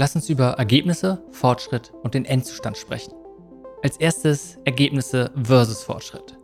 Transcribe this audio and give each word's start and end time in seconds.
Lass 0.00 0.14
uns 0.14 0.30
über 0.30 0.50
Ergebnisse, 0.50 1.20
Fortschritt 1.32 1.92
und 2.04 2.14
den 2.14 2.24
Endzustand 2.24 2.76
sprechen. 2.76 3.12
Als 3.82 3.96
erstes 3.96 4.56
Ergebnisse 4.64 5.32
versus 5.42 5.82
Fortschritt. 5.82 6.38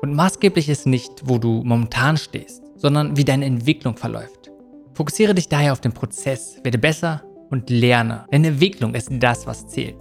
Und 0.00 0.14
maßgeblich 0.14 0.70
ist 0.70 0.86
nicht, 0.86 1.12
wo 1.22 1.36
du 1.36 1.62
momentan 1.64 2.16
stehst, 2.16 2.62
sondern 2.76 3.14
wie 3.14 3.24
deine 3.26 3.44
Entwicklung 3.44 3.98
verläuft. 3.98 4.50
Fokussiere 4.94 5.34
dich 5.34 5.50
daher 5.50 5.72
auf 5.72 5.82
den 5.82 5.92
Prozess, 5.92 6.56
werde 6.62 6.78
besser 6.78 7.22
und 7.50 7.68
lerne. 7.68 8.24
Denn 8.32 8.42
Entwicklung 8.42 8.94
ist 8.94 9.10
das, 9.10 9.46
was 9.46 9.66
zählt. 9.66 9.98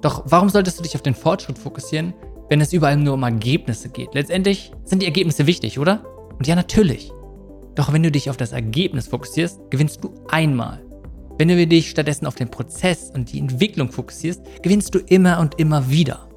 Doch 0.00 0.22
warum 0.26 0.48
solltest 0.48 0.78
du 0.78 0.84
dich 0.84 0.94
auf 0.94 1.02
den 1.02 1.16
Fortschritt 1.16 1.58
fokussieren, 1.58 2.14
wenn 2.48 2.60
es 2.60 2.72
überall 2.72 2.96
nur 2.96 3.14
um 3.14 3.24
Ergebnisse 3.24 3.88
geht? 3.88 4.14
Letztendlich 4.14 4.70
sind 4.84 5.02
die 5.02 5.06
Ergebnisse 5.06 5.48
wichtig, 5.48 5.80
oder? 5.80 6.04
Und 6.38 6.46
ja, 6.46 6.54
natürlich. 6.54 7.10
Doch 7.74 7.92
wenn 7.92 8.04
du 8.04 8.12
dich 8.12 8.30
auf 8.30 8.36
das 8.36 8.52
Ergebnis 8.52 9.08
fokussierst, 9.08 9.58
gewinnst 9.70 10.04
du 10.04 10.14
einmal. 10.28 10.87
Wenn 11.38 11.46
du 11.46 11.66
dich 11.68 11.90
stattdessen 11.90 12.26
auf 12.26 12.34
den 12.34 12.50
Prozess 12.50 13.12
und 13.14 13.32
die 13.32 13.38
Entwicklung 13.38 13.92
fokussierst, 13.92 14.42
gewinnst 14.60 14.92
du 14.92 14.98
immer 14.98 15.38
und 15.38 15.60
immer 15.60 15.88
wieder. 15.88 16.28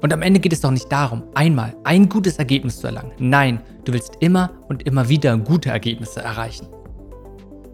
Und 0.00 0.14
am 0.14 0.22
Ende 0.22 0.40
geht 0.40 0.54
es 0.54 0.62
doch 0.62 0.70
nicht 0.70 0.90
darum, 0.90 1.24
einmal 1.34 1.76
ein 1.84 2.08
gutes 2.08 2.38
Ergebnis 2.38 2.78
zu 2.78 2.86
erlangen. 2.86 3.12
Nein, 3.18 3.60
du 3.84 3.92
willst 3.92 4.14
immer 4.20 4.50
und 4.68 4.84
immer 4.84 5.10
wieder 5.10 5.36
gute 5.36 5.68
Ergebnisse 5.68 6.20
erreichen. 6.20 6.68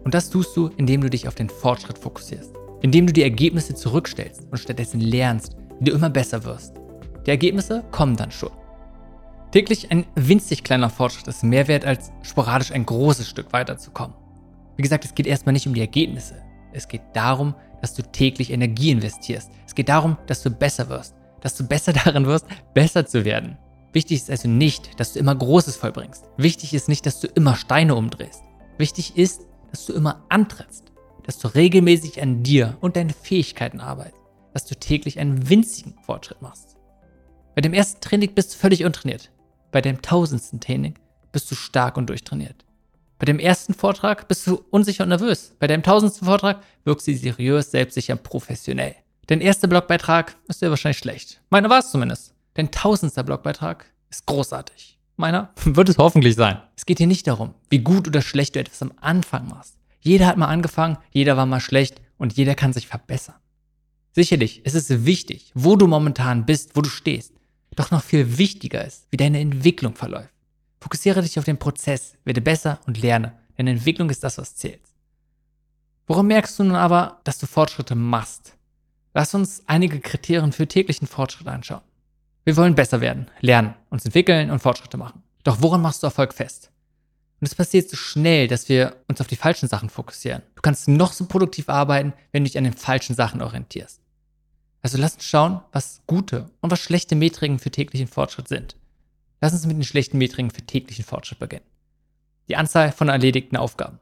Und 0.03 0.13
das 0.13 0.29
tust 0.29 0.57
du, 0.57 0.71
indem 0.75 0.99
du 0.99 1.09
dich 1.09 1.25
auf 1.25 1.35
den 1.35 1.47
Fortschritt 1.47 1.97
fokussierst, 1.97 2.53
indem 2.81 3.07
du 3.07 3.13
die 3.13 3.23
Ergebnisse 3.23 3.75
zurückstellst 3.75 4.41
und 4.51 4.57
stattdessen 4.57 4.99
lernst, 4.99 5.55
wie 5.79 5.85
du 5.85 5.95
immer 5.95 6.09
besser 6.09 6.43
wirst. 6.43 6.75
Die 7.25 7.29
Ergebnisse 7.29 7.85
kommen 7.91 8.17
dann 8.17 8.31
schon. 8.31 8.51
Täglich 9.51 9.89
ein 9.89 10.05
winzig 10.15 10.65
kleiner 10.65 10.89
Fortschritt 10.89 11.27
ist 11.29 11.45
mehr 11.45 11.69
wert, 11.69 11.85
als 11.85 12.11
sporadisch 12.23 12.73
ein 12.73 12.85
großes 12.85 13.29
Stück 13.29 13.53
weiterzukommen. 13.53 14.17
Wie 14.75 14.81
gesagt, 14.81 15.05
es 15.05 15.15
geht 15.15 15.27
erstmal 15.27 15.53
nicht 15.53 15.67
um 15.67 15.73
die 15.73 15.81
Ergebnisse. 15.81 16.35
Es 16.73 16.87
geht 16.87 17.01
darum, 17.13 17.55
dass 17.81 17.93
du 17.93 18.01
täglich 18.01 18.51
Energie 18.51 18.91
investierst. 18.91 19.51
Es 19.65 19.75
geht 19.75 19.89
darum, 19.89 20.17
dass 20.27 20.41
du 20.43 20.49
besser 20.49 20.89
wirst, 20.89 21.15
dass 21.41 21.55
du 21.55 21.67
besser 21.67 21.93
darin 22.05 22.25
wirst, 22.25 22.45
besser 22.73 23.05
zu 23.05 23.25
werden. 23.25 23.57
Wichtig 23.93 24.17
ist 24.17 24.31
also 24.31 24.47
nicht, 24.47 24.99
dass 24.99 25.13
du 25.13 25.19
immer 25.19 25.35
Großes 25.35 25.75
vollbringst. 25.75 26.25
Wichtig 26.37 26.73
ist 26.73 26.89
nicht, 26.89 27.05
dass 27.05 27.19
du 27.19 27.27
immer 27.27 27.55
Steine 27.55 27.95
umdrehst. 27.95 28.41
Wichtig 28.77 29.17
ist, 29.17 29.41
dass 29.69 29.85
du 29.85 29.93
immer 29.93 30.23
antrittst, 30.29 30.91
dass 31.25 31.37
du 31.37 31.47
regelmäßig 31.47 32.21
an 32.21 32.41
dir 32.41 32.77
und 32.81 32.95
deinen 32.95 33.11
Fähigkeiten 33.11 33.79
arbeitest, 33.79 34.17
dass 34.53 34.65
du 34.65 34.75
täglich 34.75 35.19
einen 35.19 35.49
winzigen 35.49 35.95
Fortschritt 36.03 36.41
machst. 36.41 36.77
Bei 37.55 37.61
dem 37.61 37.73
ersten 37.73 38.01
Training 38.01 38.33
bist 38.33 38.53
du 38.53 38.57
völlig 38.57 38.83
untrainiert. 38.83 39.29
Bei 39.71 39.81
dem 39.81 40.01
tausendsten 40.01 40.59
Training 40.59 40.95
bist 41.31 41.49
du 41.51 41.55
stark 41.55 41.97
und 41.97 42.09
durchtrainiert. 42.09 42.65
Bei 43.23 43.25
dem 43.25 43.39
ersten 43.39 43.73
Vortrag 43.73 44.27
bist 44.27 44.45
du 44.47 44.65
unsicher 44.69 45.03
und 45.03 45.07
nervös. 45.07 45.53
Bei 45.57 45.65
deinem 45.65 45.81
tausendsten 45.81 46.27
Vortrag 46.27 46.61
wirkst 46.83 47.07
du 47.07 47.15
seriös, 47.15 47.71
selbstsicher 47.71 48.15
und 48.15 48.23
professionell. 48.23 48.95
Dein 49.27 49.39
erster 49.39 49.69
Blogbeitrag 49.69 50.35
ist 50.49 50.61
dir 50.61 50.69
wahrscheinlich 50.69 50.97
schlecht. 50.97 51.41
Meiner 51.49 51.69
war 51.69 51.79
es 51.79 51.89
zumindest. 51.89 52.33
Dein 52.55 52.69
tausendster 52.69 53.23
Blogbeitrag 53.23 53.85
ist 54.09 54.25
großartig. 54.25 54.99
Meiner 55.15 55.53
wird 55.63 55.87
es 55.87 55.97
hoffentlich 55.97 56.35
sein. 56.35 56.61
Es 56.75 56.85
geht 56.85 56.97
hier 56.97 57.07
nicht 57.07 57.25
darum, 57.25 57.53
wie 57.69 57.79
gut 57.79 58.09
oder 58.09 58.21
schlecht 58.21 58.55
du 58.55 58.59
etwas 58.59 58.81
am 58.81 58.91
Anfang 58.99 59.47
machst. 59.47 59.77
Jeder 60.01 60.27
hat 60.27 60.35
mal 60.35 60.47
angefangen, 60.47 60.97
jeder 61.13 61.37
war 61.37 61.45
mal 61.45 61.61
schlecht 61.61 62.01
und 62.17 62.33
jeder 62.33 62.55
kann 62.55 62.73
sich 62.73 62.87
verbessern. 62.87 63.35
Sicherlich 64.11 64.65
ist 64.65 64.75
es 64.75 65.05
wichtig, 65.05 65.53
wo 65.55 65.77
du 65.77 65.87
momentan 65.87 66.45
bist, 66.45 66.75
wo 66.75 66.81
du 66.81 66.89
stehst. 66.89 67.31
Doch 67.77 67.89
noch 67.89 68.03
viel 68.03 68.37
wichtiger 68.37 68.83
ist, 68.83 69.07
wie 69.11 69.17
deine 69.17 69.39
Entwicklung 69.39 69.95
verläuft. 69.95 70.32
Fokussiere 70.83 71.21
dich 71.21 71.39
auf 71.39 71.45
den 71.45 71.57
Prozess, 71.57 72.15
werde 72.25 72.41
besser 72.41 72.81
und 72.87 73.01
lerne, 73.01 73.31
denn 73.57 73.67
Entwicklung 73.67 74.09
ist 74.09 74.21
das, 74.21 74.37
was 74.37 74.57
zählt. 74.57 74.81
Woran 76.07 76.27
merkst 76.27 76.59
du 76.59 76.65
nun 76.65 76.75
aber, 76.75 77.21
dass 77.23 77.37
du 77.37 77.45
Fortschritte 77.45 77.95
machst? 77.95 78.57
Lass 79.13 79.33
uns 79.33 79.63
einige 79.65 80.01
Kriterien 80.01 80.51
für 80.51 80.67
täglichen 80.67 81.07
Fortschritt 81.07 81.47
anschauen. 81.47 81.79
Wir 82.43 82.57
wollen 82.57 82.75
besser 82.75 82.99
werden, 82.99 83.31
lernen, 83.39 83.75
uns 83.91 84.03
entwickeln 84.03 84.51
und 84.51 84.59
Fortschritte 84.59 84.97
machen. 84.97 85.23
Doch 85.45 85.61
woran 85.61 85.81
machst 85.81 86.03
du 86.03 86.07
Erfolg 86.07 86.33
fest? 86.33 86.69
Und 87.39 87.47
es 87.47 87.55
passiert 87.55 87.89
so 87.89 87.95
schnell, 87.95 88.49
dass 88.49 88.67
wir 88.67 88.97
uns 89.07 89.21
auf 89.21 89.27
die 89.27 89.37
falschen 89.37 89.69
Sachen 89.69 89.89
fokussieren. 89.89 90.41
Du 90.55 90.61
kannst 90.61 90.89
noch 90.89 91.13
so 91.13 91.27
produktiv 91.27 91.69
arbeiten, 91.69 92.11
wenn 92.33 92.43
du 92.43 92.49
dich 92.49 92.57
an 92.57 92.65
den 92.65 92.73
falschen 92.73 93.15
Sachen 93.15 93.41
orientierst. 93.41 94.01
Also 94.81 94.97
lass 94.97 95.13
uns 95.13 95.23
schauen, 95.23 95.61
was 95.71 96.01
gute 96.07 96.49
und 96.59 96.71
was 96.71 96.81
schlechte 96.81 97.15
Metriken 97.15 97.59
für 97.59 97.71
täglichen 97.71 98.09
Fortschritt 98.09 98.49
sind. 98.49 98.75
Lass 99.43 99.51
uns 99.51 99.65
mit 99.65 99.75
den 99.75 99.83
schlechten 99.83 100.17
Metriken 100.19 100.51
für 100.51 100.61
täglichen 100.61 101.03
Fortschritt 101.03 101.37
beginnen. 101.39 101.65
Die 102.47 102.55
Anzahl 102.55 102.93
von 102.93 103.09
erledigten 103.09 103.57
Aufgaben. 103.57 103.99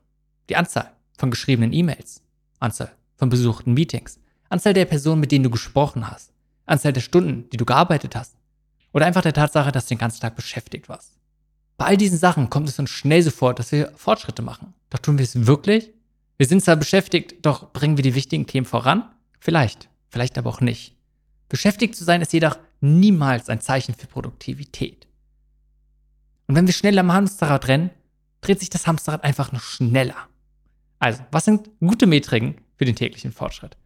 Die 0.50 0.56
Anzahl 0.56 0.92
von 1.18 1.32
geschriebenen 1.32 1.74
E-Mails. 1.74 2.22
Anzahl 2.60 2.92
von 3.16 3.30
besuchten 3.30 3.74
Meetings. 3.74 4.20
Anzahl 4.50 4.76
der 4.76 4.86
Personen, 4.86 5.20
mit 5.20 5.32
denen 5.32 5.42
du 5.42 5.50
gesprochen 5.50 6.12
hast. 6.12 6.32
Anzahl 6.68 6.94
der 6.94 7.02
Stunden, 7.02 7.50
die 7.50 7.58
du 7.58 7.66
gearbeitet 7.66 8.16
hast. 8.16 8.36
Oder 8.94 9.08
einfach 9.08 9.24
der 9.24 9.34
Tatsache, 9.34 9.72
dass 9.72 9.88
du 9.88 9.96
den 9.96 9.98
ganzen 9.98 10.22
Tag 10.22 10.36
beschäftigt 10.36 10.90
warst. 10.90 11.18
Bei 11.76 11.86
all 11.86 11.98
diesen 11.98 12.20
Sachen 12.20 12.52
kommt 12.52 12.70
es 12.70 12.78
uns 12.78 12.92
schnell 12.92 13.24
so 13.24 13.32
vor, 13.32 13.56
dass 13.56 13.72
wir 13.72 13.92
Fortschritte 13.96 14.44
machen. 14.44 14.76
Doch 14.92 15.00
tun 15.00 15.18
wir 15.18 15.24
es 15.24 15.48
wirklich? 15.48 15.90
Wir 16.38 16.46
sind 16.46 16.64
zwar 16.64 16.76
beschäftigt, 16.76 17.44
doch 17.44 17.74
bringen 17.74 17.98
wir 17.98 18.04
die 18.04 18.14
wichtigen 18.14 18.46
Themen 18.46 18.68
voran? 18.68 19.10
Vielleicht 19.40 19.90
vielleicht 20.10 20.38
aber 20.38 20.52
auch 20.52 20.62
nicht. 20.62 20.94
Beschäftigt 21.50 21.96
zu 21.96 22.04
sein 22.04 22.22
ist 22.22 22.32
jedoch 22.32 22.60
niemals 22.80 23.50
ein 23.50 23.60
Zeichen 23.60 23.96
für 23.96 24.06
Produktivität. 24.06 25.08
Und 26.52 26.58
wenn 26.58 26.68
wir 26.68 26.74
schnell 26.74 27.00
am 27.00 27.14
Hamsterrad 27.14 27.70
rennen, 27.70 27.92
dreht 28.42 28.60
sich 28.60 28.70
das 28.70 28.86
Hamsterrad 28.86 29.24
einfach 29.24 29.54
noch 29.54 29.62
schneller. 29.62 30.18
Also, 31.00 31.24
was 31.32 31.46
sind 31.46 31.70
gute 31.80 32.08
Metriken 32.08 32.56
für 32.76 32.84
den 32.84 32.98
täglichen 32.98 33.32
Fortschritt? 33.32 33.78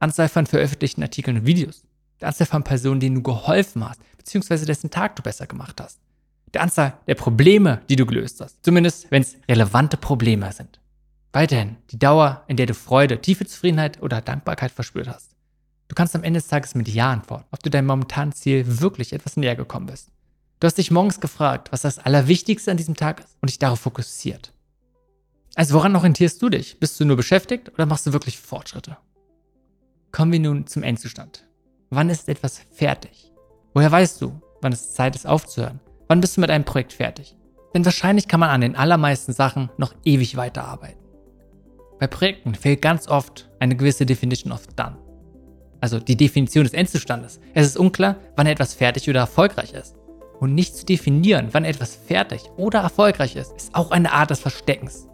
Anzahl 0.00 0.28
von 0.28 0.46
veröffentlichten 0.46 1.04
Artikeln 1.04 1.36
und 1.36 1.46
Videos, 1.46 1.84
der 2.20 2.26
Anzahl 2.26 2.48
von 2.48 2.64
Personen, 2.64 2.98
denen 2.98 3.14
du 3.14 3.22
geholfen 3.22 3.88
hast, 3.88 4.00
beziehungsweise 4.18 4.66
dessen 4.66 4.90
Tag 4.90 5.14
du 5.14 5.22
besser 5.22 5.46
gemacht 5.46 5.80
hast, 5.80 6.00
der 6.52 6.62
Anzahl 6.62 6.94
der 7.06 7.14
Probleme, 7.14 7.82
die 7.88 7.94
du 7.94 8.04
gelöst 8.04 8.40
hast, 8.40 8.56
zumindest 8.64 9.08
wenn 9.12 9.22
es 9.22 9.36
relevante 9.48 9.96
Probleme 9.96 10.50
sind. 10.50 10.80
Weiterhin 11.32 11.76
die 11.92 12.00
Dauer, 12.00 12.42
in 12.48 12.56
der 12.56 12.66
du 12.66 12.74
Freude, 12.74 13.20
tiefe 13.20 13.46
Zufriedenheit 13.46 14.02
oder 14.02 14.20
Dankbarkeit 14.20 14.72
verspürt 14.72 15.06
hast. 15.06 15.36
Du 15.86 15.94
kannst 15.94 16.16
am 16.16 16.24
Ende 16.24 16.40
des 16.40 16.48
Tages 16.48 16.74
mit 16.74 16.88
Ja 16.88 17.12
antworten, 17.12 17.46
ob 17.52 17.62
du 17.62 17.70
deinem 17.70 17.86
momentanen 17.86 18.32
Ziel 18.32 18.80
wirklich 18.80 19.12
etwas 19.12 19.36
näher 19.36 19.54
gekommen 19.54 19.86
bist. 19.86 20.11
Du 20.62 20.66
hast 20.66 20.78
dich 20.78 20.92
morgens 20.92 21.18
gefragt, 21.18 21.72
was 21.72 21.82
das 21.82 21.98
Allerwichtigste 21.98 22.70
an 22.70 22.76
diesem 22.76 22.94
Tag 22.94 23.18
ist 23.18 23.36
und 23.40 23.50
dich 23.50 23.58
darauf 23.58 23.80
fokussiert. 23.80 24.52
Also 25.56 25.74
woran 25.74 25.96
orientierst 25.96 26.40
du 26.40 26.50
dich? 26.50 26.78
Bist 26.78 27.00
du 27.00 27.04
nur 27.04 27.16
beschäftigt 27.16 27.72
oder 27.74 27.84
machst 27.84 28.06
du 28.06 28.12
wirklich 28.12 28.38
Fortschritte? 28.38 28.96
Kommen 30.12 30.30
wir 30.30 30.38
nun 30.38 30.68
zum 30.68 30.84
Endzustand. 30.84 31.48
Wann 31.90 32.10
ist 32.10 32.28
etwas 32.28 32.60
fertig? 32.70 33.32
Woher 33.74 33.90
weißt 33.90 34.22
du, 34.22 34.40
wann 34.60 34.72
es 34.72 34.94
Zeit 34.94 35.16
ist 35.16 35.26
aufzuhören? 35.26 35.80
Wann 36.06 36.20
bist 36.20 36.36
du 36.36 36.40
mit 36.40 36.50
einem 36.50 36.64
Projekt 36.64 36.92
fertig? 36.92 37.34
Denn 37.74 37.84
wahrscheinlich 37.84 38.28
kann 38.28 38.38
man 38.38 38.50
an 38.50 38.60
den 38.60 38.76
allermeisten 38.76 39.32
Sachen 39.32 39.68
noch 39.78 39.92
ewig 40.04 40.36
weiterarbeiten. 40.36 41.02
Bei 41.98 42.06
Projekten 42.06 42.54
fehlt 42.54 42.82
ganz 42.82 43.08
oft 43.08 43.50
eine 43.58 43.74
gewisse 43.74 44.06
Definition 44.06 44.52
of 44.52 44.68
done 44.76 44.96
also 45.82 45.98
die 45.98 46.16
Definition 46.16 46.62
des 46.64 46.74
Endzustandes. 46.74 47.40
Es 47.54 47.66
ist 47.66 47.76
unklar, 47.76 48.16
wann 48.36 48.46
etwas 48.46 48.72
fertig 48.72 49.10
oder 49.10 49.20
erfolgreich 49.20 49.72
ist. 49.72 49.96
Und 50.42 50.56
nicht 50.56 50.76
zu 50.76 50.84
definieren, 50.84 51.50
wann 51.52 51.64
etwas 51.64 51.94
fertig 51.94 52.42
oder 52.56 52.80
erfolgreich 52.80 53.36
ist, 53.36 53.52
ist 53.52 53.72
auch 53.76 53.92
eine 53.92 54.10
Art 54.10 54.30
des 54.30 54.40
Versteckens. 54.40 55.06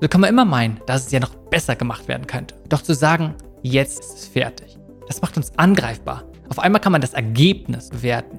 So 0.00 0.06
kann 0.06 0.20
man 0.20 0.30
immer 0.30 0.44
meinen, 0.44 0.80
dass 0.86 1.06
es 1.06 1.10
ja 1.10 1.18
noch 1.18 1.34
besser 1.34 1.74
gemacht 1.74 2.06
werden 2.06 2.28
könnte. 2.28 2.54
Doch 2.68 2.80
zu 2.80 2.94
sagen, 2.94 3.34
jetzt 3.62 3.98
ist 3.98 4.14
es 4.16 4.28
fertig, 4.28 4.78
das 5.08 5.22
macht 5.22 5.36
uns 5.36 5.58
angreifbar. 5.58 6.22
Auf 6.50 6.60
einmal 6.60 6.80
kann 6.80 6.92
man 6.92 7.00
das 7.00 7.14
Ergebnis 7.14 7.88
bewerten. 7.88 8.38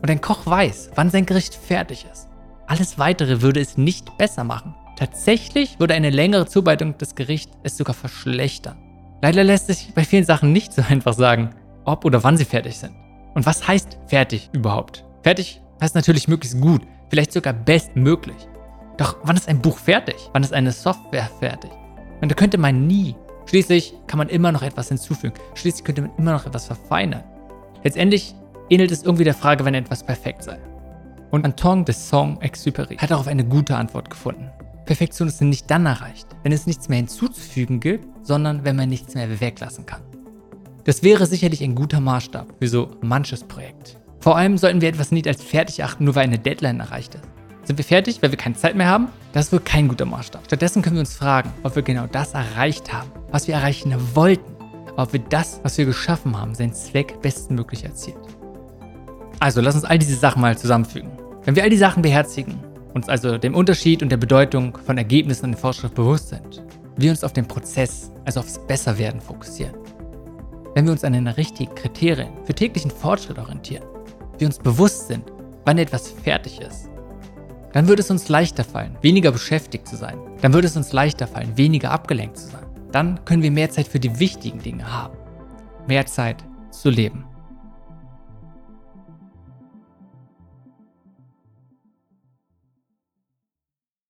Und 0.00 0.10
ein 0.10 0.22
Koch 0.22 0.46
weiß, 0.46 0.92
wann 0.94 1.10
sein 1.10 1.26
Gericht 1.26 1.54
fertig 1.54 2.06
ist. 2.10 2.30
Alles 2.66 2.98
weitere 2.98 3.42
würde 3.42 3.60
es 3.60 3.76
nicht 3.76 4.16
besser 4.16 4.44
machen. 4.44 4.74
Tatsächlich 4.96 5.78
würde 5.78 5.92
eine 5.92 6.08
längere 6.08 6.46
Zubereitung 6.46 6.96
des 6.96 7.14
Gerichts 7.16 7.52
es 7.64 7.76
sogar 7.76 7.94
verschlechtern. 7.94 8.78
Leider 9.20 9.44
lässt 9.44 9.66
sich 9.66 9.92
bei 9.94 10.04
vielen 10.04 10.24
Sachen 10.24 10.54
nicht 10.54 10.72
so 10.72 10.80
einfach 10.88 11.12
sagen, 11.12 11.50
ob 11.84 12.06
oder 12.06 12.24
wann 12.24 12.38
sie 12.38 12.46
fertig 12.46 12.78
sind. 12.78 12.94
Und 13.34 13.44
was 13.44 13.68
heißt 13.68 13.98
fertig 14.06 14.48
überhaupt? 14.54 15.04
Fertig 15.22 15.60
heißt 15.80 15.94
natürlich 15.94 16.28
möglichst 16.28 16.60
gut, 16.60 16.82
vielleicht 17.08 17.32
sogar 17.32 17.52
bestmöglich. 17.52 18.48
Doch 18.96 19.16
wann 19.22 19.36
ist 19.36 19.48
ein 19.48 19.60
Buch 19.60 19.78
fertig? 19.78 20.16
Wann 20.32 20.42
ist 20.42 20.52
eine 20.52 20.72
Software 20.72 21.30
fertig? 21.38 21.70
Und 22.20 22.30
da 22.30 22.34
könnte 22.34 22.58
man 22.58 22.86
nie. 22.86 23.14
Schließlich 23.46 23.94
kann 24.06 24.18
man 24.18 24.28
immer 24.28 24.52
noch 24.52 24.62
etwas 24.62 24.88
hinzufügen. 24.88 25.34
Schließlich 25.54 25.84
könnte 25.84 26.02
man 26.02 26.10
immer 26.18 26.32
noch 26.32 26.46
etwas 26.46 26.66
verfeinern. 26.66 27.24
Letztendlich 27.82 28.34
ähnelt 28.68 28.90
es 28.90 29.02
irgendwie 29.02 29.24
der 29.24 29.34
Frage, 29.34 29.64
wenn 29.64 29.74
etwas 29.74 30.04
perfekt 30.04 30.44
sei. 30.44 30.58
Und 31.30 31.44
Anton 31.44 31.84
de 31.84 31.94
Saint-Exupéry 31.94 32.98
hat 32.98 33.10
darauf 33.10 33.26
eine 33.26 33.44
gute 33.44 33.76
Antwort 33.76 34.10
gefunden. 34.10 34.50
Perfektion 34.84 35.28
ist 35.28 35.40
nicht 35.40 35.70
dann 35.70 35.86
erreicht, 35.86 36.26
wenn 36.42 36.52
es 36.52 36.66
nichts 36.66 36.88
mehr 36.88 36.98
hinzuzufügen 36.98 37.80
gibt, 37.80 38.06
sondern 38.26 38.64
wenn 38.64 38.76
man 38.76 38.88
nichts 38.88 39.14
mehr 39.14 39.40
weglassen 39.40 39.86
kann. 39.86 40.02
Das 40.84 41.02
wäre 41.02 41.26
sicherlich 41.26 41.62
ein 41.62 41.74
guter 41.74 42.00
Maßstab 42.00 42.54
für 42.58 42.68
so 42.68 42.90
manches 43.00 43.44
Projekt. 43.44 44.00
Vor 44.20 44.36
allem 44.36 44.58
sollten 44.58 44.82
wir 44.82 44.88
etwas 44.88 45.12
nicht 45.12 45.26
als 45.26 45.42
fertig 45.42 45.82
achten, 45.82 46.04
nur 46.04 46.14
weil 46.14 46.24
eine 46.24 46.38
Deadline 46.38 46.80
erreicht 46.80 47.14
ist. 47.14 47.24
Sind 47.64 47.78
wir 47.78 47.84
fertig, 47.84 48.22
weil 48.22 48.30
wir 48.30 48.38
keine 48.38 48.54
Zeit 48.54 48.74
mehr 48.74 48.86
haben? 48.86 49.08
Das 49.32 49.52
wohl 49.52 49.60
kein 49.60 49.88
guter 49.88 50.04
Maßstab. 50.04 50.42
Stattdessen 50.44 50.82
können 50.82 50.96
wir 50.96 51.00
uns 51.00 51.14
fragen, 51.14 51.50
ob 51.62 51.74
wir 51.74 51.82
genau 51.82 52.06
das 52.06 52.34
erreicht 52.34 52.92
haben, 52.92 53.10
was 53.30 53.48
wir 53.48 53.54
erreichen 53.54 53.94
wollten, 54.14 54.56
ob 54.96 55.12
wir 55.12 55.20
das, 55.20 55.60
was 55.62 55.78
wir 55.78 55.86
geschaffen 55.86 56.36
haben, 56.36 56.54
seinen 56.54 56.74
Zweck 56.74 57.22
bestmöglich 57.22 57.84
erzielt. 57.84 58.18
Also 59.38 59.62
lass 59.62 59.74
uns 59.74 59.84
all 59.84 59.98
diese 59.98 60.16
Sachen 60.16 60.42
mal 60.42 60.58
zusammenfügen. 60.58 61.10
Wenn 61.44 61.56
wir 61.56 61.62
all 61.62 61.70
die 61.70 61.78
Sachen 61.78 62.02
beherzigen, 62.02 62.58
uns 62.92 63.08
also 63.08 63.38
dem 63.38 63.54
Unterschied 63.54 64.02
und 64.02 64.10
der 64.10 64.18
Bedeutung 64.18 64.76
von 64.84 64.98
Ergebnissen 64.98 65.46
und 65.46 65.58
Fortschritt 65.58 65.94
bewusst 65.94 66.28
sind, 66.28 66.62
wir 66.96 67.10
uns 67.10 67.24
auf 67.24 67.32
den 67.32 67.46
Prozess, 67.46 68.10
also 68.26 68.40
aufs 68.40 68.58
Besserwerden 68.66 69.20
fokussieren, 69.20 69.74
wenn 70.74 70.84
wir 70.84 70.92
uns 70.92 71.04
an 71.04 71.14
den 71.14 71.26
richtigen 71.26 71.74
Kriterien 71.74 72.32
für 72.44 72.54
täglichen 72.54 72.90
Fortschritt 72.90 73.38
orientieren, 73.38 73.84
wir 74.40 74.46
uns 74.46 74.58
bewusst 74.58 75.08
sind, 75.08 75.30
wann 75.64 75.78
etwas 75.78 76.10
fertig 76.10 76.60
ist, 76.60 76.88
dann 77.72 77.86
würde 77.86 78.02
es 78.02 78.10
uns 78.10 78.28
leichter 78.28 78.64
fallen, 78.64 78.96
weniger 79.00 79.30
beschäftigt 79.30 79.86
zu 79.86 79.96
sein. 79.96 80.18
Dann 80.40 80.52
würde 80.52 80.66
es 80.66 80.76
uns 80.76 80.92
leichter 80.92 81.26
fallen, 81.28 81.56
weniger 81.56 81.92
abgelenkt 81.92 82.38
zu 82.38 82.48
sein. 82.48 82.66
Dann 82.90 83.24
können 83.24 83.42
wir 83.42 83.52
mehr 83.52 83.70
Zeit 83.70 83.86
für 83.86 84.00
die 84.00 84.18
wichtigen 84.18 84.60
Dinge 84.60 84.92
haben. 84.92 85.16
Mehr 85.86 86.06
Zeit 86.06 86.44
zu 86.72 86.90
leben. 86.90 87.24